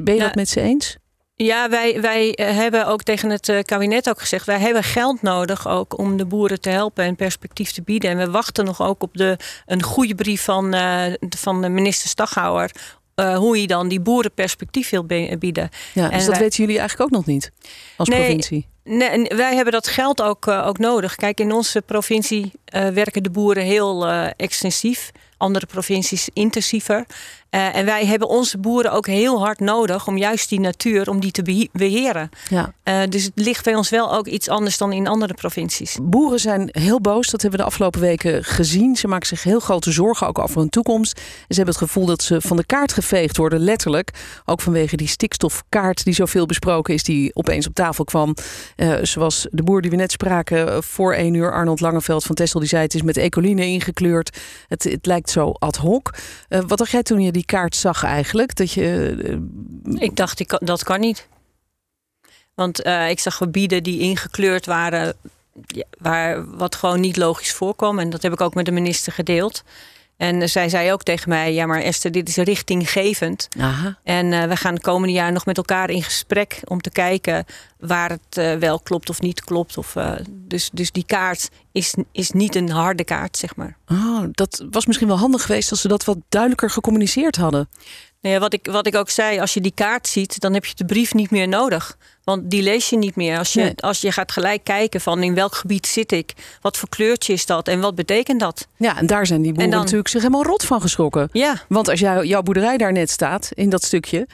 Ben 0.00 0.14
je 0.14 0.20
dat 0.20 0.34
met 0.34 0.48
ze 0.48 0.60
eens? 0.60 0.96
Ja, 1.34 1.68
wij, 1.68 2.00
wij 2.00 2.34
eh, 2.34 2.56
hebben 2.56 2.86
ook 2.86 3.02
tegen 3.02 3.30
het 3.30 3.62
kabinet 3.64 4.08
ook 4.08 4.20
gezegd... 4.20 4.46
wij 4.46 4.58
hebben 4.58 4.82
geld 4.82 5.22
nodig 5.22 5.68
ook 5.68 5.98
om 5.98 6.16
de 6.16 6.26
boeren 6.26 6.60
te 6.60 6.70
helpen 6.70 7.04
en 7.04 7.16
perspectief 7.16 7.70
te 7.72 7.82
bieden. 7.82 8.10
En 8.10 8.16
we 8.16 8.30
wachten 8.30 8.64
nog 8.64 8.82
ook 8.82 9.02
op 9.02 9.16
de, 9.16 9.36
een 9.66 9.82
goede 9.82 10.14
brief 10.14 10.44
van, 10.44 10.74
van 11.36 11.62
de 11.62 11.68
minister 11.68 12.08
Staghouwer... 12.08 12.70
eh, 13.20 13.36
hoe 13.36 13.56
hij 13.56 13.66
dan 13.66 13.88
die 13.88 14.00
boeren 14.00 14.32
perspectief 14.34 14.90
wil 14.90 15.04
bieden. 15.38 15.68
Ja, 15.94 16.04
En 16.04 16.10
dus 16.10 16.24
dat 16.24 16.28
wij- 16.34 16.38
weten 16.42 16.58
jullie 16.64 16.78
eigenlijk 16.78 17.10
ook 17.10 17.16
nog 17.16 17.26
niet 17.26 17.52
als 17.96 18.08
Nee. 18.08 18.18
provincie. 18.18 18.66
Nee, 18.84 19.08
en 19.08 19.36
wij 19.36 19.54
hebben 19.54 19.72
dat 19.72 19.88
geld 19.88 20.22
ook, 20.22 20.46
eh, 20.46 20.66
ook 20.66 20.78
nodig. 20.78 21.14
Kijk, 21.14 21.40
in 21.40 21.52
onze 21.52 21.82
provincie 21.82 22.52
eh, 22.64 22.88
werken 22.88 23.22
de 23.22 23.30
boeren 23.30 23.62
heel 23.64 24.06
extensief. 24.36 25.10
Andere 25.36 25.66
provincies 25.66 26.28
intensiever. 26.32 27.06
Eh, 27.50 27.76
en 27.76 27.84
wij 27.84 28.06
hebben 28.06 28.28
onze 28.28 28.58
boeren 28.58 28.92
ook 28.92 29.06
heel 29.06 29.38
hard 29.38 29.60
nodig 29.60 30.06
om 30.06 30.18
juist 30.18 30.48
die 30.48 30.60
natuur 30.60 31.08
om 31.10 31.20
die 31.20 31.30
te 31.30 31.42
behe- 31.42 31.68
beheren. 31.72 32.30
Ja. 32.48 32.72
Eh, 32.82 33.00
dus 33.08 33.24
het 33.24 33.32
ligt 33.34 33.64
bij 33.64 33.74
ons 33.74 33.88
wel 33.88 34.14
ook 34.14 34.26
iets 34.26 34.48
anders 34.48 34.78
dan 34.78 34.92
in 34.92 35.06
andere 35.06 35.34
provincies. 35.34 35.96
Boeren 36.02 36.38
zijn 36.40 36.68
heel 36.72 37.00
boos, 37.00 37.30
dat 37.30 37.42
hebben 37.42 37.58
we 37.58 37.64
de 37.64 37.70
afgelopen 37.70 38.00
weken 38.00 38.44
gezien. 38.44 38.96
Ze 38.96 39.08
maken 39.08 39.26
zich 39.26 39.42
heel 39.42 39.60
grote 39.60 39.92
zorgen 39.92 40.26
ook 40.26 40.38
over 40.38 40.58
hun 40.58 40.68
toekomst. 40.68 41.16
En 41.16 41.22
ze 41.48 41.54
hebben 41.54 41.74
het 41.74 41.82
gevoel 41.84 42.06
dat 42.06 42.22
ze 42.22 42.40
van 42.40 42.56
de 42.56 42.66
kaart 42.66 42.92
geveegd 42.92 43.36
worden, 43.36 43.58
letterlijk. 43.60 44.10
Ook 44.44 44.60
vanwege 44.60 44.96
die 44.96 45.08
stikstofkaart 45.08 46.04
die 46.04 46.14
zoveel 46.14 46.46
besproken 46.46 46.94
is, 46.94 47.02
die 47.02 47.34
opeens 47.34 47.66
op 47.66 47.74
tafel 47.74 48.04
kwam. 48.04 48.34
Eh, 48.76 48.92
zoals 49.02 49.46
de 49.50 49.62
boer 49.62 49.80
die 49.82 49.90
we 49.90 49.96
net 49.96 50.12
spraken 50.12 50.82
voor 50.82 51.12
één 51.14 51.34
uur, 51.34 51.52
Arnold 51.52 51.80
Langeveld 51.80 52.24
van 52.24 52.34
Tessel, 52.34 52.60
die 52.60 52.68
zei 52.68 52.82
het 52.82 52.94
is 52.94 53.02
met 53.02 53.16
ecoline 53.16 53.66
ingekleurd. 53.66 54.38
Het, 54.68 54.84
het 54.84 55.06
lijkt 55.06 55.30
zo 55.30 55.50
ad 55.50 55.76
hoc. 55.76 56.14
Wat 56.66 56.78
dacht 56.78 56.90
jij 56.90 57.02
toen 57.02 57.20
je 57.20 57.32
die 57.32 57.39
kaart 57.44 57.76
zag 57.76 58.04
eigenlijk? 58.04 58.56
Dat 58.56 58.72
je, 58.72 59.16
eh, 59.94 60.02
Ik 60.02 60.16
dacht, 60.16 60.40
ik, 60.40 60.58
dat 60.58 60.84
kan 60.84 61.00
niet. 61.00 61.28
Want 62.54 62.82
eh, 62.82 63.10
ik 63.10 63.20
zag 63.20 63.34
gebieden 63.34 63.82
die 63.82 64.00
ingekleurd 64.00 64.66
waren, 64.66 65.14
waar 65.98 66.56
wat 66.56 66.74
gewoon 66.74 67.00
niet 67.00 67.16
logisch 67.16 67.52
voorkwam. 67.52 67.98
En 67.98 68.10
dat 68.10 68.22
heb 68.22 68.32
ik 68.32 68.40
ook 68.40 68.54
met 68.54 68.64
de 68.64 68.70
minister 68.70 69.12
gedeeld. 69.12 69.62
En 70.16 70.42
eh, 70.42 70.48
zij 70.48 70.68
zei 70.68 70.92
ook 70.92 71.02
tegen 71.02 71.28
mij: 71.28 71.52
Ja, 71.52 71.66
maar 71.66 71.82
Esther, 71.82 72.12
dit 72.12 72.28
is 72.28 72.36
richtinggevend. 72.36 73.48
aha. 73.58 73.98
En 74.02 74.48
we 74.48 74.56
gaan 74.56 74.74
de 74.74 74.80
komende 74.80 75.14
jaar 75.14 75.32
nog 75.32 75.46
met 75.46 75.56
elkaar 75.56 75.90
in 75.90 76.02
gesprek 76.02 76.60
om 76.64 76.80
te 76.80 76.90
kijken 76.90 77.46
waar 77.80 78.10
het 78.10 78.36
eh, 78.36 78.54
wel 78.54 78.80
klopt 78.80 79.10
of 79.10 79.20
niet 79.20 79.44
klopt. 79.44 79.78
Of, 79.78 79.96
eh, 79.96 80.12
dus, 80.30 80.70
dus 80.72 80.92
die 80.92 81.04
kaart 81.06 81.48
is, 81.72 81.94
is 82.12 82.30
niet 82.30 82.54
een 82.54 82.70
harde 82.70 83.04
kaart, 83.04 83.36
zeg 83.36 83.56
maar. 83.56 83.76
Oh, 83.88 84.22
dat 84.30 84.64
was 84.70 84.86
misschien 84.86 85.08
wel 85.08 85.18
handig 85.18 85.42
geweest 85.42 85.70
als 85.70 85.80
ze 85.80 85.88
dat 85.88 86.04
wat 86.04 86.18
duidelijker 86.28 86.70
gecommuniceerd 86.70 87.36
hadden. 87.36 87.68
Nou 88.22 88.34
ja, 88.34 88.40
wat, 88.40 88.52
ik, 88.52 88.66
wat 88.70 88.86
ik 88.86 88.94
ook 88.94 89.10
zei, 89.10 89.40
als 89.40 89.54
je 89.54 89.60
die 89.60 89.72
kaart 89.74 90.08
ziet, 90.08 90.40
dan 90.40 90.54
heb 90.54 90.64
je 90.64 90.74
de 90.74 90.84
brief 90.84 91.14
niet 91.14 91.30
meer 91.30 91.48
nodig. 91.48 91.96
Want 92.24 92.50
die 92.50 92.62
lees 92.62 92.88
je 92.90 92.96
niet 92.98 93.16
meer. 93.16 93.38
Als 93.38 93.52
je, 93.52 93.60
Nee. 93.62 93.74
als 93.76 94.00
je 94.00 94.12
gaat 94.12 94.32
gelijk 94.32 94.64
kijken 94.64 95.00
van 95.00 95.22
in 95.22 95.34
welk 95.34 95.54
gebied 95.54 95.86
zit 95.86 96.12
ik, 96.12 96.32
wat 96.60 96.76
voor 96.76 96.88
kleurtje 96.88 97.32
is 97.32 97.46
dat 97.46 97.68
en 97.68 97.80
wat 97.80 97.94
betekent 97.94 98.40
dat? 98.40 98.66
Ja, 98.76 98.96
en 98.98 99.06
daar 99.06 99.26
zijn 99.26 99.40
die 99.42 99.48
boeren 99.50 99.64
En 99.64 99.70
dan- 99.70 99.80
natuurlijk 99.80 100.08
zich 100.08 100.22
helemaal 100.22 100.44
rot 100.44 100.64
van 100.64 100.80
geschrokken. 100.80 101.28
Ja, 101.32 101.62
Want 101.68 101.88
als 101.88 102.00
jou, 102.00 102.26
jouw 102.26 102.42
boerderij 102.42 102.76
daar 102.76 102.92
net 102.92 103.10
staat, 103.10 103.50
in 103.54 103.68
dat 103.70 103.84
stukje, 103.84 104.26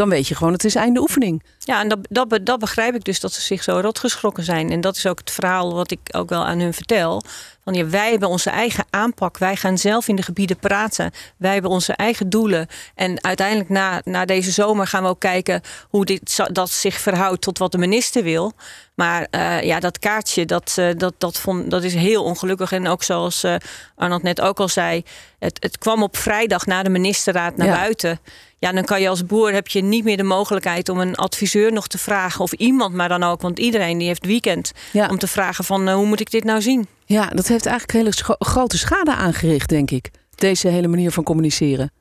dan 0.00 0.08
weet 0.08 0.28
je 0.28 0.34
gewoon 0.34 0.52
het 0.52 0.64
is 0.64 0.74
einde 0.74 1.00
oefening. 1.00 1.42
ja 1.58 1.80
en 1.80 1.88
dat, 1.88 1.98
dat, 2.08 2.38
dat 2.42 2.58
begrijp 2.58 2.94
ik 2.94 3.04
dus 3.04 3.20
dat 3.20 3.32
ze 3.32 3.40
zich 3.40 3.62
zo 3.62 3.80
rot 3.80 3.98
geschrokken 3.98 4.44
zijn. 4.44 4.70
En 4.70 4.80
dat 4.80 4.96
is 4.96 5.06
ook 5.06 5.18
het 5.18 5.30
verhaal 5.30 5.74
wat 5.74 5.90
ik 5.90 6.00
ook 6.10 6.28
wel 6.28 6.46
aan 6.46 6.58
hun 6.60 6.74
vertel. 6.74 7.22
Van 7.64 7.74
ja, 7.74 7.86
wij 7.86 8.10
hebben 8.10 8.28
onze 8.28 8.50
eigen 8.50 8.84
aanpak. 8.90 9.38
Wij 9.38 9.56
gaan 9.56 9.78
zelf 9.78 10.08
in 10.08 10.16
de 10.16 10.22
gebieden 10.22 10.56
praten. 10.56 11.10
Wij 11.36 11.52
hebben 11.52 11.70
onze 11.70 11.92
eigen 11.92 12.30
doelen. 12.30 12.66
En 12.94 13.24
uiteindelijk 13.24 13.68
na, 13.68 14.00
na 14.04 14.24
deze 14.24 14.50
zomer 14.50 14.86
gaan 14.86 15.02
we 15.02 15.08
ook 15.08 15.20
kijken 15.20 15.60
hoe 15.88 16.04
dit, 16.04 16.36
dat 16.52 16.70
zich 16.70 17.00
verhoudt 17.00 17.42
tot 17.42 17.58
wat 17.58 17.72
de 17.72 17.78
minister 17.78 18.22
wil. 18.22 18.52
Maar 18.94 19.26
eh, 19.30 19.62
ja, 19.62 19.80
dat 19.80 19.98
kaartje, 19.98 20.44
dat, 20.44 20.74
eh, 20.76 20.88
dat, 20.96 21.14
dat, 21.18 21.38
vond, 21.38 21.70
dat 21.70 21.82
is 21.82 21.94
heel 21.94 22.24
ongelukkig. 22.24 22.72
En 22.72 22.88
ook 22.88 23.02
zoals 23.02 23.44
eh 23.44 23.54
Arnold 23.96 24.22
net 24.22 24.40
ook 24.40 24.60
al 24.60 24.68
zei, 24.68 25.04
het, 25.38 25.56
het 25.60 25.78
kwam 25.78 26.02
op 26.02 26.16
vrijdag 26.16 26.66
na 26.66 26.82
de 26.82 26.88
ministerraad 26.88 27.56
naar 27.56 27.66
Ja. 27.66 27.74
buiten. 27.74 28.20
Ja, 28.60 28.72
dan 28.72 28.84
kan 28.84 29.00
je 29.00 29.08
als 29.08 29.26
boer 29.26 29.52
heb 29.52 29.68
je 29.68 29.82
niet 29.82 30.04
meer 30.04 30.16
de 30.16 30.22
mogelijkheid 30.22 30.88
om 30.88 31.00
een 31.00 31.14
adviseur 31.14 31.72
nog 31.72 31.86
te 31.86 31.98
vragen. 31.98 32.40
Of 32.40 32.52
iemand 32.52 32.94
maar 32.94 33.08
dan 33.08 33.22
ook. 33.22 33.40
Want 33.40 33.58
iedereen 33.58 33.98
die 33.98 34.06
heeft 34.06 34.26
weekend. 34.26 34.72
Ja. 34.92 35.08
Om 35.08 35.18
te 35.18 35.26
vragen 35.26 35.64
van 35.64 35.88
eh, 35.88 35.94
hoe 35.94 36.06
moet 36.06 36.20
ik 36.20 36.30
dit 36.30 36.44
nou 36.44 36.62
zien? 36.62 36.86
Ja, 37.04 37.26
dat 37.26 37.46
heeft 37.46 37.66
eigenlijk 37.66 37.98
hele 37.98 38.36
grote 38.38 38.78
schade 38.78 39.14
aangericht, 39.14 39.68
denk 39.68 39.90
ik. 39.90 40.10
Deze 40.34 40.68
hele 40.68 40.88
manier 40.88 41.10
van 41.10 41.24
communiceren. 41.24 41.92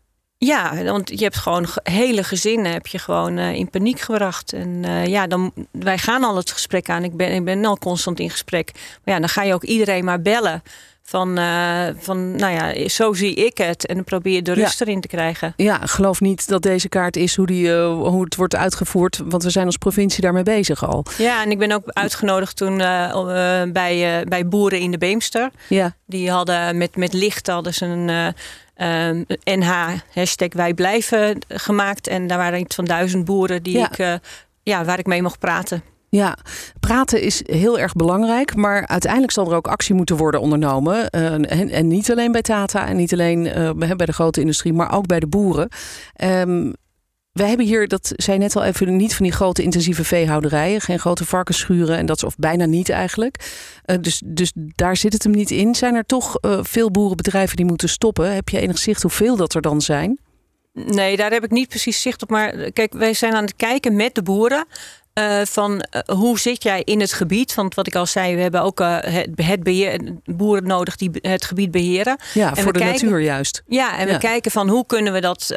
Ja, 0.46 0.84
want 0.84 1.10
je 1.10 1.24
hebt 1.24 1.38
gewoon 1.38 1.68
ge- 1.68 1.80
hele 1.84 2.24
gezinnen 2.24 2.72
heb 2.72 2.88
je 2.88 3.00
gewoon 3.00 3.38
eh, 3.38 3.54
in 3.54 3.70
paniek 3.70 4.00
gebracht. 4.00 4.54
En 4.54 4.82
eh, 4.86 5.06
ja, 5.06 5.28
dan, 5.28 5.54
wij 5.72 5.98
gaan 5.98 6.24
al 6.24 6.36
het 6.36 6.52
gesprek 6.52 6.90
aan. 6.90 7.04
Ik 7.04 7.18
ben, 7.18 7.32
ik 7.34 7.44
ben 7.46 7.66
al 7.66 7.78
constant 7.78 8.20
in 8.20 8.30
gesprek. 8.30 8.72
Maar 9.04 9.14
ja, 9.14 9.20
dan 9.20 9.30
ga 9.30 9.44
je 9.44 9.54
ook 9.54 9.64
iedereen 9.64 10.04
maar 10.06 10.22
bellen. 10.22 10.64
Van, 11.04 11.38
eh, 11.38 11.88
van 11.98 12.36
nou 12.36 12.54
ja, 12.54 12.88
zo 12.90 13.14
zie 13.14 13.34
ik 13.34 13.58
het. 13.58 13.86
En 13.86 13.96
dan 13.96 14.04
probeer 14.04 14.34
je 14.34 14.42
de 14.42 14.56
Ja. 14.56 14.64
rust 14.64 14.82
erin 14.82 15.02
te 15.02 15.08
krijgen. 15.08 15.54
Ja, 15.56 15.80
geloof 15.86 16.20
niet 16.22 16.48
dat 16.48 16.62
deze 16.62 16.90
kaart 16.90 17.16
is 17.16 17.36
hoe, 17.36 17.46
die, 17.46 17.74
hoe 17.84 18.24
het 18.24 18.36
wordt 18.36 18.56
uitgevoerd. 18.56 19.22
Want 19.26 19.44
we 19.44 19.50
zijn 19.50 19.66
als 19.66 19.78
provincie 19.78 20.22
daarmee 20.22 20.44
bezig 20.44 20.86
al. 20.88 21.06
Ja, 21.18 21.44
en 21.44 21.52
ik 21.52 21.58
ben 21.58 21.72
ook 21.72 21.84
uitgenodigd 21.86 22.56
toen 22.58 22.78
bij, 23.74 24.24
bij 24.28 24.48
boeren 24.48 24.80
in 24.80 24.92
de 24.92 24.98
Beemster. 24.98 25.50
Ja, 25.70 25.96
Die 26.06 26.32
hadden 26.32 26.78
met, 26.78 26.96
met 26.96 27.14
licht 27.14 27.48
hadden 27.48 27.74
ze 27.74 27.86
een 27.86 28.34
eh, 28.80 29.10
eh, 29.10 29.26
NH 29.44 29.72
hashtag 30.14 30.54
wij 30.54 30.74
blijven 30.74 31.38
gemaakt. 31.48 32.08
En 32.08 32.28
daar 32.28 32.38
waren 32.38 32.60
iets 32.60 32.76
van 32.76 32.86
duizend 32.86 33.26
boeren 33.26 33.64
die 33.64 33.78
Ja. 33.78 33.86
ik, 33.92 33.98
eh, 33.98 34.14
ja, 34.64 34.86
waar 34.86 35.00
ik 35.00 35.06
mee 35.06 35.22
mocht 35.22 35.40
praten. 35.40 35.84
ja, 36.10 36.38
praten 36.80 37.22
is 37.22 37.42
heel 37.46 37.80
erg 37.80 37.94
belangrijk. 37.94 38.56
Maar 38.56 38.88
uiteindelijk 38.88 39.32
zal 39.32 39.50
er 39.50 39.56
ook 39.56 39.68
actie 39.68 39.96
moeten 39.96 40.18
worden 40.18 40.42
ondernomen. 40.42 41.10
Eh, 41.10 41.32
en, 41.34 41.70
en 41.70 41.88
niet 41.88 42.12
alleen 42.12 42.32
bij 42.32 42.42
Tata 42.42 42.88
en 42.88 42.96
niet 42.96 43.14
alleen 43.14 43.44
bij 43.76 43.96
bij 43.96 44.06
de 44.06 44.14
grote 44.14 44.42
industrie, 44.42 44.74
maar 44.74 44.94
ook 44.94 45.06
bij 45.08 45.20
de 45.20 45.28
boeren. 45.28 45.70
Ehm, 46.14 46.72
we 47.40 47.46
hebben 47.46 47.66
hier, 47.66 47.88
dat 47.88 48.14
zei 48.16 48.38
net 48.38 48.56
al 48.56 48.64
even, 48.64 48.96
niet 48.96 49.16
van 49.16 49.26
die 49.26 49.34
grote 49.34 49.64
intensieve 49.64 50.04
veehouderijen. 50.04 50.82
Geen 50.82 51.00
grote 51.00 51.26
varkensschuren 51.26 51.98
en 51.98 52.06
dat 52.06 52.18
is 52.18 52.24
of 52.24 52.36
bijna 52.36 52.66
niet 52.66 52.90
eigenlijk. 52.90 53.36
Uh, 53.86 53.96
dus, 54.02 54.22
dus 54.26 54.52
daar 54.56 54.98
zit 54.98 55.14
het 55.14 55.24
hem 55.24 55.32
niet 55.32 55.52
in. 55.52 55.76
Zijn 55.76 55.96
er 55.96 56.06
toch 56.06 56.38
uh, 56.42 56.60
veel 56.62 56.92
boerenbedrijven 56.92 57.56
die 57.56 57.66
moeten 57.66 57.90
stoppen? 57.90 58.34
Heb 58.34 58.50
je 58.50 58.60
enig 58.60 58.78
zicht 58.78 59.02
hoeveel 59.02 59.36
dat 59.36 59.54
er 59.54 59.62
dan 59.62 59.82
zijn? 59.82 60.20
Nee, 60.74 61.18
daar 61.18 61.32
heb 61.32 61.44
ik 61.44 61.52
niet 61.52 61.70
precies 61.70 62.02
zicht 62.02 62.22
op. 62.22 62.30
Maar 62.30 62.72
kijk, 62.72 62.94
wij 62.94 63.14
zijn 63.14 63.34
aan 63.34 63.44
het 63.44 63.56
kijken 63.56 63.96
met 63.96 64.16
de 64.16 64.24
boeren. 64.24 64.66
Uh, 65.14 65.42
van 65.44 65.72
uh, 65.72 66.18
hoe 66.18 66.40
zit 66.40 66.64
jij 66.64 66.82
in 66.84 67.00
het 67.00 67.14
gebied? 67.14 67.56
Want 67.56 67.76
wat 67.76 67.88
ik 67.88 67.96
al 67.96 68.06
zei, 68.06 68.36
we 68.36 68.42
hebben 68.42 68.62
ook 68.62 68.80
uh, 68.80 68.98
het, 69.00 69.30
het 69.36 69.64
beheer, 69.64 70.02
boeren 70.24 70.68
nodig 70.68 70.96
die 70.96 71.10
het 71.22 71.46
gebied 71.46 71.72
beheren. 71.72 72.18
Ja, 72.34 72.56
en 72.56 72.64
voor 72.64 72.74
de 72.74 72.80
kijken, 72.80 73.06
natuur 73.06 73.22
juist. 73.22 73.64
Ja, 73.68 73.98
en 73.98 74.08
ja. 74.08 74.14
we 74.14 74.20
kijken 74.20 74.52
van 74.52 74.70
hoe 74.70 74.86
kunnen 74.86 75.14
we 75.14 75.22
dat 75.22 75.56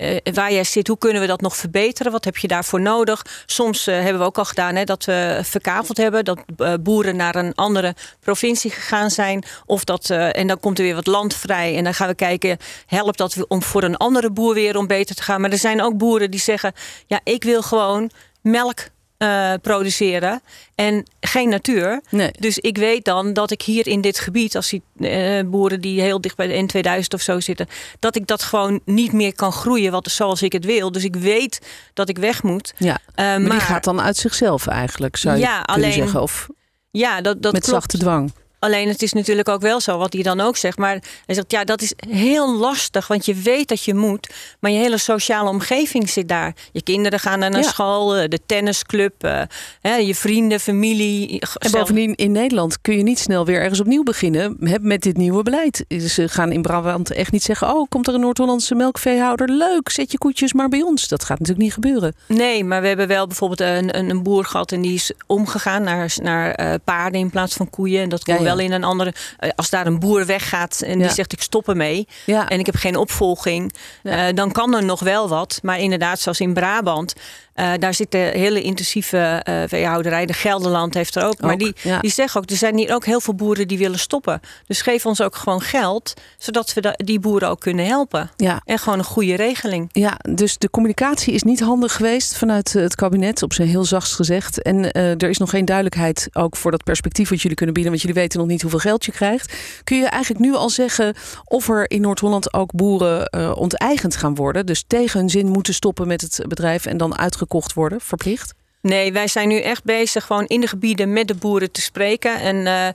uh, 0.00 0.16
waar 0.34 0.52
jij 0.52 0.64
zit, 0.64 0.88
hoe 0.88 0.98
kunnen 0.98 1.20
we 1.20 1.26
dat 1.26 1.40
nog 1.40 1.56
verbeteren? 1.56 2.12
Wat 2.12 2.24
heb 2.24 2.36
je 2.36 2.48
daarvoor 2.48 2.80
nodig? 2.80 3.26
Soms 3.46 3.88
uh, 3.88 3.94
hebben 3.94 4.18
we 4.18 4.24
ook 4.24 4.38
al 4.38 4.44
gedaan 4.44 4.74
hè, 4.74 4.84
dat 4.84 5.04
we 5.04 5.40
verkaveld 5.42 5.96
hebben, 5.96 6.24
dat 6.24 6.38
uh, 6.58 6.74
boeren 6.80 7.16
naar 7.16 7.34
een 7.34 7.54
andere 7.54 7.94
provincie 8.20 8.70
gegaan 8.70 9.10
zijn. 9.10 9.44
Of 9.66 9.84
dat, 9.84 10.10
en 10.10 10.46
dan 10.46 10.60
komt 10.60 10.78
er 10.78 10.84
weer 10.84 10.94
wat 10.94 11.06
land 11.06 11.34
vrij. 11.34 11.76
En 11.76 11.84
dan 11.84 11.94
gaan 11.94 12.08
we 12.08 12.14
kijken, 12.14 12.58
helpt 12.86 13.18
dat 13.18 13.46
om 13.48 13.62
voor 13.62 13.82
een 13.82 13.96
andere 13.96 14.30
boer 14.30 14.54
weer 14.54 14.76
om 14.76 14.86
beter 14.86 15.14
te 15.14 15.22
gaan? 15.22 15.40
Maar 15.40 15.50
er 15.50 15.58
zijn 15.58 15.82
ook 15.82 15.96
boeren 15.96 16.30
die 16.30 16.40
zeggen: 16.40 16.72
ja, 17.06 17.20
ik 17.24 17.44
wil 17.44 17.62
gewoon 17.62 18.10
melk 18.42 18.78
uh, 19.22 19.52
produceren 19.62 20.42
en 20.74 21.06
geen 21.20 21.48
natuur. 21.48 22.00
Nee. 22.10 22.30
Dus 22.38 22.58
ik 22.58 22.76
weet 22.76 23.04
dan 23.04 23.32
dat 23.32 23.50
ik 23.50 23.62
hier 23.62 23.86
in 23.86 24.00
dit 24.00 24.18
gebied, 24.18 24.56
als 24.56 24.68
die 24.68 24.82
uh, 24.96 25.40
boeren 25.46 25.80
die 25.80 26.00
heel 26.00 26.20
dicht 26.20 26.36
bij 26.36 26.46
de 26.46 26.82
N2000 27.02 27.14
of 27.14 27.20
zo 27.20 27.40
zitten, 27.40 27.66
dat 27.98 28.16
ik 28.16 28.26
dat 28.26 28.42
gewoon 28.42 28.80
niet 28.84 29.12
meer 29.12 29.34
kan 29.34 29.52
groeien 29.52 29.92
wat, 29.92 30.10
zoals 30.10 30.42
ik 30.42 30.52
het 30.52 30.64
wil. 30.64 30.92
Dus 30.92 31.04
ik 31.04 31.16
weet 31.16 31.60
dat 31.94 32.08
ik 32.08 32.18
weg 32.18 32.42
moet. 32.42 32.74
Ja, 32.76 32.98
uh, 33.00 33.16
maar, 33.16 33.40
maar, 33.40 33.50
die 33.50 33.60
gaat 33.60 33.84
dan 33.84 34.00
uit 34.00 34.16
zichzelf 34.16 34.66
eigenlijk, 34.66 35.16
zou 35.16 35.36
je 35.36 35.40
ja, 35.40 35.62
kunnen 35.62 35.86
alleen, 35.86 35.92
zeggen. 35.92 36.22
Of 36.22 36.48
ja, 36.90 37.20
dat, 37.20 37.42
dat 37.42 37.52
met 37.52 37.64
klopt. 37.64 37.80
zachte 37.80 37.98
dwang. 37.98 38.32
Alleen 38.60 38.88
het 38.88 39.02
is 39.02 39.12
natuurlijk 39.12 39.48
ook 39.48 39.60
wel 39.60 39.80
zo, 39.80 39.98
wat 39.98 40.12
hij 40.12 40.22
dan 40.22 40.40
ook 40.40 40.56
zegt. 40.56 40.78
Maar 40.78 41.02
hij 41.26 41.34
zegt, 41.34 41.50
ja, 41.50 41.64
dat 41.64 41.82
is 41.82 41.92
heel 42.08 42.56
lastig. 42.56 43.06
Want 43.06 43.24
je 43.24 43.34
weet 43.34 43.68
dat 43.68 43.84
je 43.84 43.94
moet. 43.94 44.30
Maar 44.58 44.70
je 44.70 44.78
hele 44.78 44.98
sociale 44.98 45.48
omgeving 45.48 46.08
zit 46.10 46.28
daar. 46.28 46.54
Je 46.72 46.82
kinderen 46.82 47.20
gaan 47.20 47.38
naar 47.38 47.52
ja. 47.52 47.62
school, 47.62 48.16
eh, 48.16 48.28
de 48.28 48.40
tennisclub, 48.46 49.24
uh, 49.24 50.00
je 50.00 50.14
vrienden, 50.14 50.60
familie. 50.60 51.40
En 51.54 51.70
bovendien, 51.70 52.14
in 52.14 52.32
Nederland 52.32 52.80
kun 52.80 52.96
je 52.96 53.02
niet 53.02 53.18
snel 53.18 53.44
weer 53.44 53.60
ergens 53.60 53.80
opnieuw 53.80 54.02
beginnen 54.02 54.56
met 54.80 55.02
dit 55.02 55.16
nieuwe 55.16 55.42
beleid. 55.42 55.84
Ze 55.88 56.28
gaan 56.28 56.52
in 56.52 56.62
Brabant 56.62 57.10
echt 57.10 57.32
niet 57.32 57.42
zeggen, 57.42 57.74
oh, 57.74 57.88
komt 57.88 58.08
er 58.08 58.14
een 58.14 58.20
Noord-Hollandse 58.20 58.74
melkveehouder? 58.74 59.48
Leuk, 59.48 59.88
zet 59.88 60.12
je 60.12 60.18
koetjes 60.18 60.52
maar 60.52 60.68
bij 60.68 60.82
ons. 60.82 61.08
Dat 61.08 61.24
gaat 61.24 61.38
natuurlijk 61.38 61.64
niet 61.64 61.74
gebeuren. 61.74 62.14
Nee, 62.26 62.64
maar 62.64 62.80
we 62.80 62.88
hebben 62.88 63.08
wel 63.08 63.26
bijvoorbeeld 63.26 63.60
een, 63.60 63.98
een, 63.98 64.10
een 64.10 64.22
boer 64.22 64.44
gehad 64.44 64.72
en 64.72 64.80
die 64.80 64.94
is 64.94 65.12
omgegaan 65.26 65.82
naar, 65.82 66.12
naar 66.22 66.60
uh, 66.60 66.74
paarden 66.84 67.20
in 67.20 67.30
plaats 67.30 67.54
van 67.54 67.70
koeien. 67.70 68.02
En 68.02 68.08
dat 68.08 68.24
kon 68.24 68.34
ja, 68.34 68.40
ja 68.40 68.49
wel 68.56 68.64
in 68.64 68.72
een 68.72 68.84
andere. 68.84 69.12
Eh, 69.38 69.50
als 69.56 69.70
daar 69.70 69.86
een 69.86 69.98
boer 69.98 70.26
weggaat 70.26 70.80
en 70.80 70.98
die 70.98 71.10
zegt 71.10 71.32
ik 71.32 71.42
stop 71.42 71.68
ermee 71.68 72.08
ja. 72.26 72.48
en 72.48 72.58
ik 72.58 72.66
heb 72.66 72.74
geen 72.74 72.96
opvolging, 72.96 73.72
uh, 74.02 74.22
dan 74.34 74.52
kan 74.52 74.74
er 74.74 74.84
nog 74.84 75.00
wel 75.00 75.28
wat. 75.28 75.58
Maar 75.62 75.78
inderdaad, 75.78 76.20
zoals 76.20 76.40
in 76.40 76.54
Brabant, 76.54 77.14
uh, 77.60 77.72
daar 77.78 77.94
zit 77.94 78.10
de 78.10 78.18
hele 78.18 78.62
intensieve 78.62 79.44
uh, 79.48 79.62
veehouderij. 79.66 80.26
De 80.26 80.32
Gelderland 80.32 80.94
heeft 80.94 81.14
er 81.14 81.24
ook. 81.24 81.40
Maar 81.40 81.58
die, 81.58 81.74
ja. 81.82 82.00
die 82.00 82.10
zeggen 82.10 82.40
ook, 82.40 82.50
er 82.50 82.56
zijn 82.56 82.76
hier 82.76 82.94
ook 82.94 83.04
heel 83.04 83.20
veel 83.20 83.34
boeren 83.34 83.68
die 83.68 83.78
willen 83.78 83.98
stoppen. 83.98 84.40
Dus 84.66 84.82
geef 84.82 85.06
ons 85.06 85.22
ook 85.22 85.36
gewoon 85.36 85.60
geld, 85.60 86.14
zodat 86.38 86.74
we 86.74 86.94
die 87.04 87.20
boeren 87.20 87.48
ook 87.48 87.60
kunnen 87.60 87.86
helpen. 87.86 88.30
Ja. 88.36 88.60
En 88.64 88.78
gewoon 88.78 88.98
een 88.98 89.04
goede 89.04 89.34
regeling. 89.34 89.88
Ja, 89.92 90.18
dus 90.28 90.58
de 90.58 90.70
communicatie 90.70 91.34
is 91.34 91.42
niet 91.42 91.60
handig 91.60 91.92
geweest 91.92 92.36
vanuit 92.36 92.72
het 92.72 92.94
kabinet, 92.94 93.42
op 93.42 93.52
zijn 93.52 93.68
heel 93.68 93.84
zachtst 93.84 94.14
gezegd. 94.14 94.62
En 94.62 94.76
uh, 94.76 95.10
er 95.10 95.28
is 95.28 95.38
nog 95.38 95.50
geen 95.50 95.64
duidelijkheid 95.64 96.28
ook 96.32 96.56
voor 96.56 96.70
dat 96.70 96.84
perspectief 96.84 97.28
wat 97.28 97.40
jullie 97.40 97.56
kunnen 97.56 97.74
bieden, 97.74 97.92
want 97.92 98.06
jullie 98.06 98.20
weten 98.22 98.38
nog 98.38 98.48
niet 98.48 98.62
hoeveel 98.62 98.80
geld 98.80 99.04
je 99.04 99.12
krijgt. 99.12 99.54
Kun 99.84 99.96
je 99.96 100.06
eigenlijk 100.06 100.44
nu 100.44 100.54
al 100.54 100.70
zeggen 100.70 101.14
of 101.44 101.68
er 101.68 101.90
in 101.90 102.00
Noord-Holland 102.00 102.54
ook 102.54 102.72
boeren 102.72 103.56
onteigend 103.56 104.16
gaan 104.16 104.34
worden? 104.34 104.66
Dus 104.66 104.84
tegen 104.86 105.20
hun 105.20 105.30
zin 105.30 105.46
moeten 105.46 105.74
stoppen 105.74 106.06
met 106.06 106.20
het 106.20 106.44
bedrijf 106.48 106.86
en 106.86 106.96
dan 106.96 107.18
uitgekomen 107.18 107.48
worden, 107.74 108.00
verplicht? 108.00 108.54
Nee, 108.80 109.12
wij 109.12 109.28
zijn 109.28 109.48
nu 109.48 109.60
echt 109.60 109.84
bezig 109.84 110.24
gewoon 110.24 110.46
in 110.46 110.60
de 110.60 110.66
gebieden 110.66 111.12
met 111.12 111.28
de 111.28 111.34
boeren 111.34 111.70
te 111.70 111.80
spreken. 111.80 112.40
En, 112.40 112.56
uh, 112.56 112.88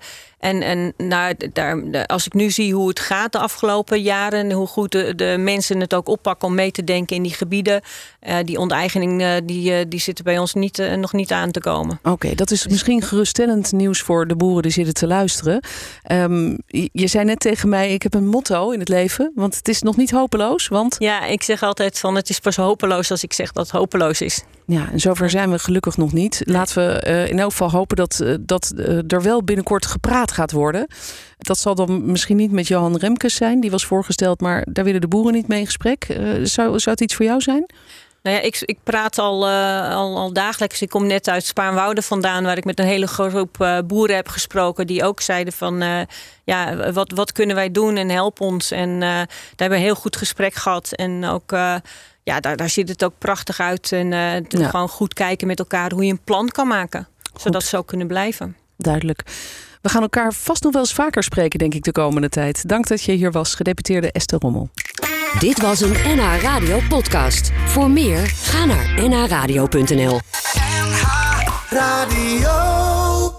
en, 0.46 0.62
en 0.62 0.94
nou, 1.08 1.36
daar, 1.54 2.06
als 2.06 2.26
ik 2.26 2.34
nu 2.34 2.52
zie 2.52 2.74
hoe 2.74 2.88
het 2.88 3.00
gaat 3.00 3.32
de 3.32 3.40
afgelopen 3.40 4.02
jaren... 4.02 4.40
en 4.40 4.52
hoe 4.52 4.68
goed 4.68 4.92
de, 4.92 5.16
de 5.16 5.36
mensen 5.40 5.80
het 5.80 5.94
ook 5.94 6.08
oppakken 6.08 6.48
om 6.48 6.56
mee 6.56 6.72
te 6.72 6.84
denken 6.84 7.16
in 7.16 7.24
die 7.24 7.34
gebieden... 7.34 7.82
Uh, 8.28 8.36
die 8.44 8.58
onteigening 8.58 9.22
uh, 9.22 9.32
die, 9.44 9.88
die 9.88 10.00
zit 10.00 10.24
bij 10.24 10.38
ons 10.38 10.54
niet, 10.54 10.90
nog 10.98 11.14
niet 11.14 11.32
aan 11.32 11.52
te 11.52 11.60
komen. 11.60 12.00
Oké, 12.04 12.10
okay, 12.10 12.36
dat 12.36 12.52
is 12.52 12.68
misschien 12.68 13.02
geruststellend 13.02 13.72
nieuws 13.72 14.02
voor 14.02 14.28
de 14.28 14.36
boeren 14.36 14.62
die 14.62 14.72
zitten 14.72 14.94
te 14.94 15.08
luisteren. 15.08 15.64
Um, 16.12 16.58
je 16.92 17.08
zei 17.08 17.26
net 17.26 17.40
tegen 17.40 17.70
mij, 17.70 17.94
ik 17.94 18.04
heb 18.04 18.14
een 18.14 18.28
motto 18.28 18.72
in 18.72 18.80
het 18.80 18.90
leven, 18.90 19.32
want 19.36 19.56
het 19.56 19.68
is 19.68 19.82
nog 19.82 19.98
niet 19.98 20.12
hopeloos. 20.12 20.68
Want... 20.68 20.96
Ja, 21.00 21.26
ik 21.26 21.44
zeg 21.44 21.64
altijd 21.64 22.00
van 22.00 22.16
het 22.16 22.30
is 22.30 22.40
pas 22.40 22.56
hopeloos 22.56 23.12
als 23.12 23.24
ik 23.24 23.34
zeg 23.34 23.52
dat 23.52 23.68
het 23.68 23.76
hopeloos 23.76 24.22
is. 24.22 24.44
Ja, 24.68 24.92
en 24.92 25.00
zover 25.00 25.30
zijn 25.30 25.52
we 25.52 25.60
gelukkig 25.60 25.98
nog 25.98 26.14
niet. 26.14 26.42
Laten 26.46 26.76
we 26.76 27.28
in 27.30 27.40
elk 27.40 27.52
geval 27.52 27.72
hopen 27.72 27.96
dat, 27.96 28.24
dat 28.40 28.74
er 29.08 29.22
wel 29.22 29.44
binnenkort 29.44 29.86
gepraat 29.86 30.32
gaat 30.36 30.52
worden. 30.52 30.88
Dat 31.38 31.58
zal 31.58 31.76
dan 31.76 32.12
misschien 32.12 32.38
niet 32.38 32.52
met 32.52 32.68
Johan 32.68 32.98
Remkes 32.98 33.36
zijn, 33.36 33.60
die 33.60 33.72
was 33.72 33.86
voorgesteld, 33.86 34.42
maar 34.42 34.66
daar 34.70 34.84
willen 34.84 35.02
de 35.02 35.08
boeren 35.08 35.34
niet 35.34 35.48
mee 35.48 35.60
in 35.60 35.66
gesprek. 35.66 36.06
zou, 36.44 36.80
zou 36.80 36.90
het 36.92 37.02
iets 37.02 37.16
voor 37.16 37.26
jou 37.26 37.42
zijn? 37.42 37.66
Nou 38.26 38.38
ja, 38.38 38.44
ik, 38.44 38.62
ik 38.62 38.78
praat 38.84 39.20
al, 39.20 39.48
al, 39.90 40.18
al, 40.18 40.34
dagelijks. 40.34 40.82
Ik 40.82 40.90
kom 40.90 41.08
net 41.08 41.28
uit 41.28 41.46
Spaarnwoude 41.46 42.02
vandaan, 42.02 42.44
waar 42.44 42.58
ik 42.58 42.66
met 42.66 42.80
een 42.80 42.86
hele 42.86 43.08
groep 43.08 43.82
boeren 43.88 44.16
heb 44.16 44.28
gesproken. 44.28 44.88
Die 44.88 45.04
ook 45.04 45.22
zeiden 45.22 45.54
van, 45.54 46.08
ja, 46.44 46.92
wat, 46.92 47.12
wat 47.12 47.32
kunnen 47.32 47.56
wij 47.56 47.72
doen 47.72 47.98
en 47.98 48.10
help 48.10 48.42
ons. 48.42 48.72
En 48.72 49.00
daar 49.00 49.28
hebben 49.50 49.70
we 49.70 49.76
een 49.76 49.82
heel 49.82 49.96
goed 49.96 50.16
gesprek 50.16 50.54
gehad. 50.54 50.92
En 50.92 51.26
ook 51.26 51.52
ja, 52.24 52.40
daar, 52.40 52.56
daar 52.56 52.70
ziet 52.70 52.90
het 52.90 53.04
ook 53.04 53.14
prachtig 53.18 53.60
uit. 53.60 53.92
En 53.92 54.10
ja. 54.12 54.70
gewoon 54.70 54.90
goed 54.90 55.14
kijken 55.14 55.48
met 55.48 55.60
elkaar 55.60 55.92
hoe 55.92 56.06
je 56.06 56.12
een 56.12 56.24
plan 56.24 56.50
kan 56.50 56.68
maken. 56.68 57.08
Goed. 57.32 57.42
Zodat 57.42 57.62
ze 57.64 57.70
zo 57.70 57.82
kunnen 57.82 58.08
blijven. 58.08 58.56
Duidelijk. 58.78 59.22
We 59.82 59.90
gaan 59.90 60.02
elkaar 60.02 60.34
vast 60.34 60.64
nog 60.64 60.74
wel 60.74 60.82
eens 60.82 60.94
vaker 60.94 61.24
spreken, 61.24 61.60
denk 61.60 61.74
ik, 61.74 61.84
de 61.84 61.92
komende 61.92 62.30
tijd. 62.30 62.68
Dank 62.68 62.88
dat 62.88 63.04
je 63.04 63.12
hier 63.12 63.32
was, 63.32 63.56
gedeputeerde 63.56 64.12
Esther 64.12 64.40
Rommel. 64.40 64.70
Dit 65.40 65.62
was 65.62 65.82
een 65.82 65.96
NH 66.06 66.42
Radio 66.42 66.80
podcast. 66.90 67.52
Voor 67.66 67.90
meer, 67.90 68.20
ga 68.26 68.66
naar 68.66 69.10
nhradio.nl 69.10 70.20
NH 70.80 71.04
Radio 71.70 72.85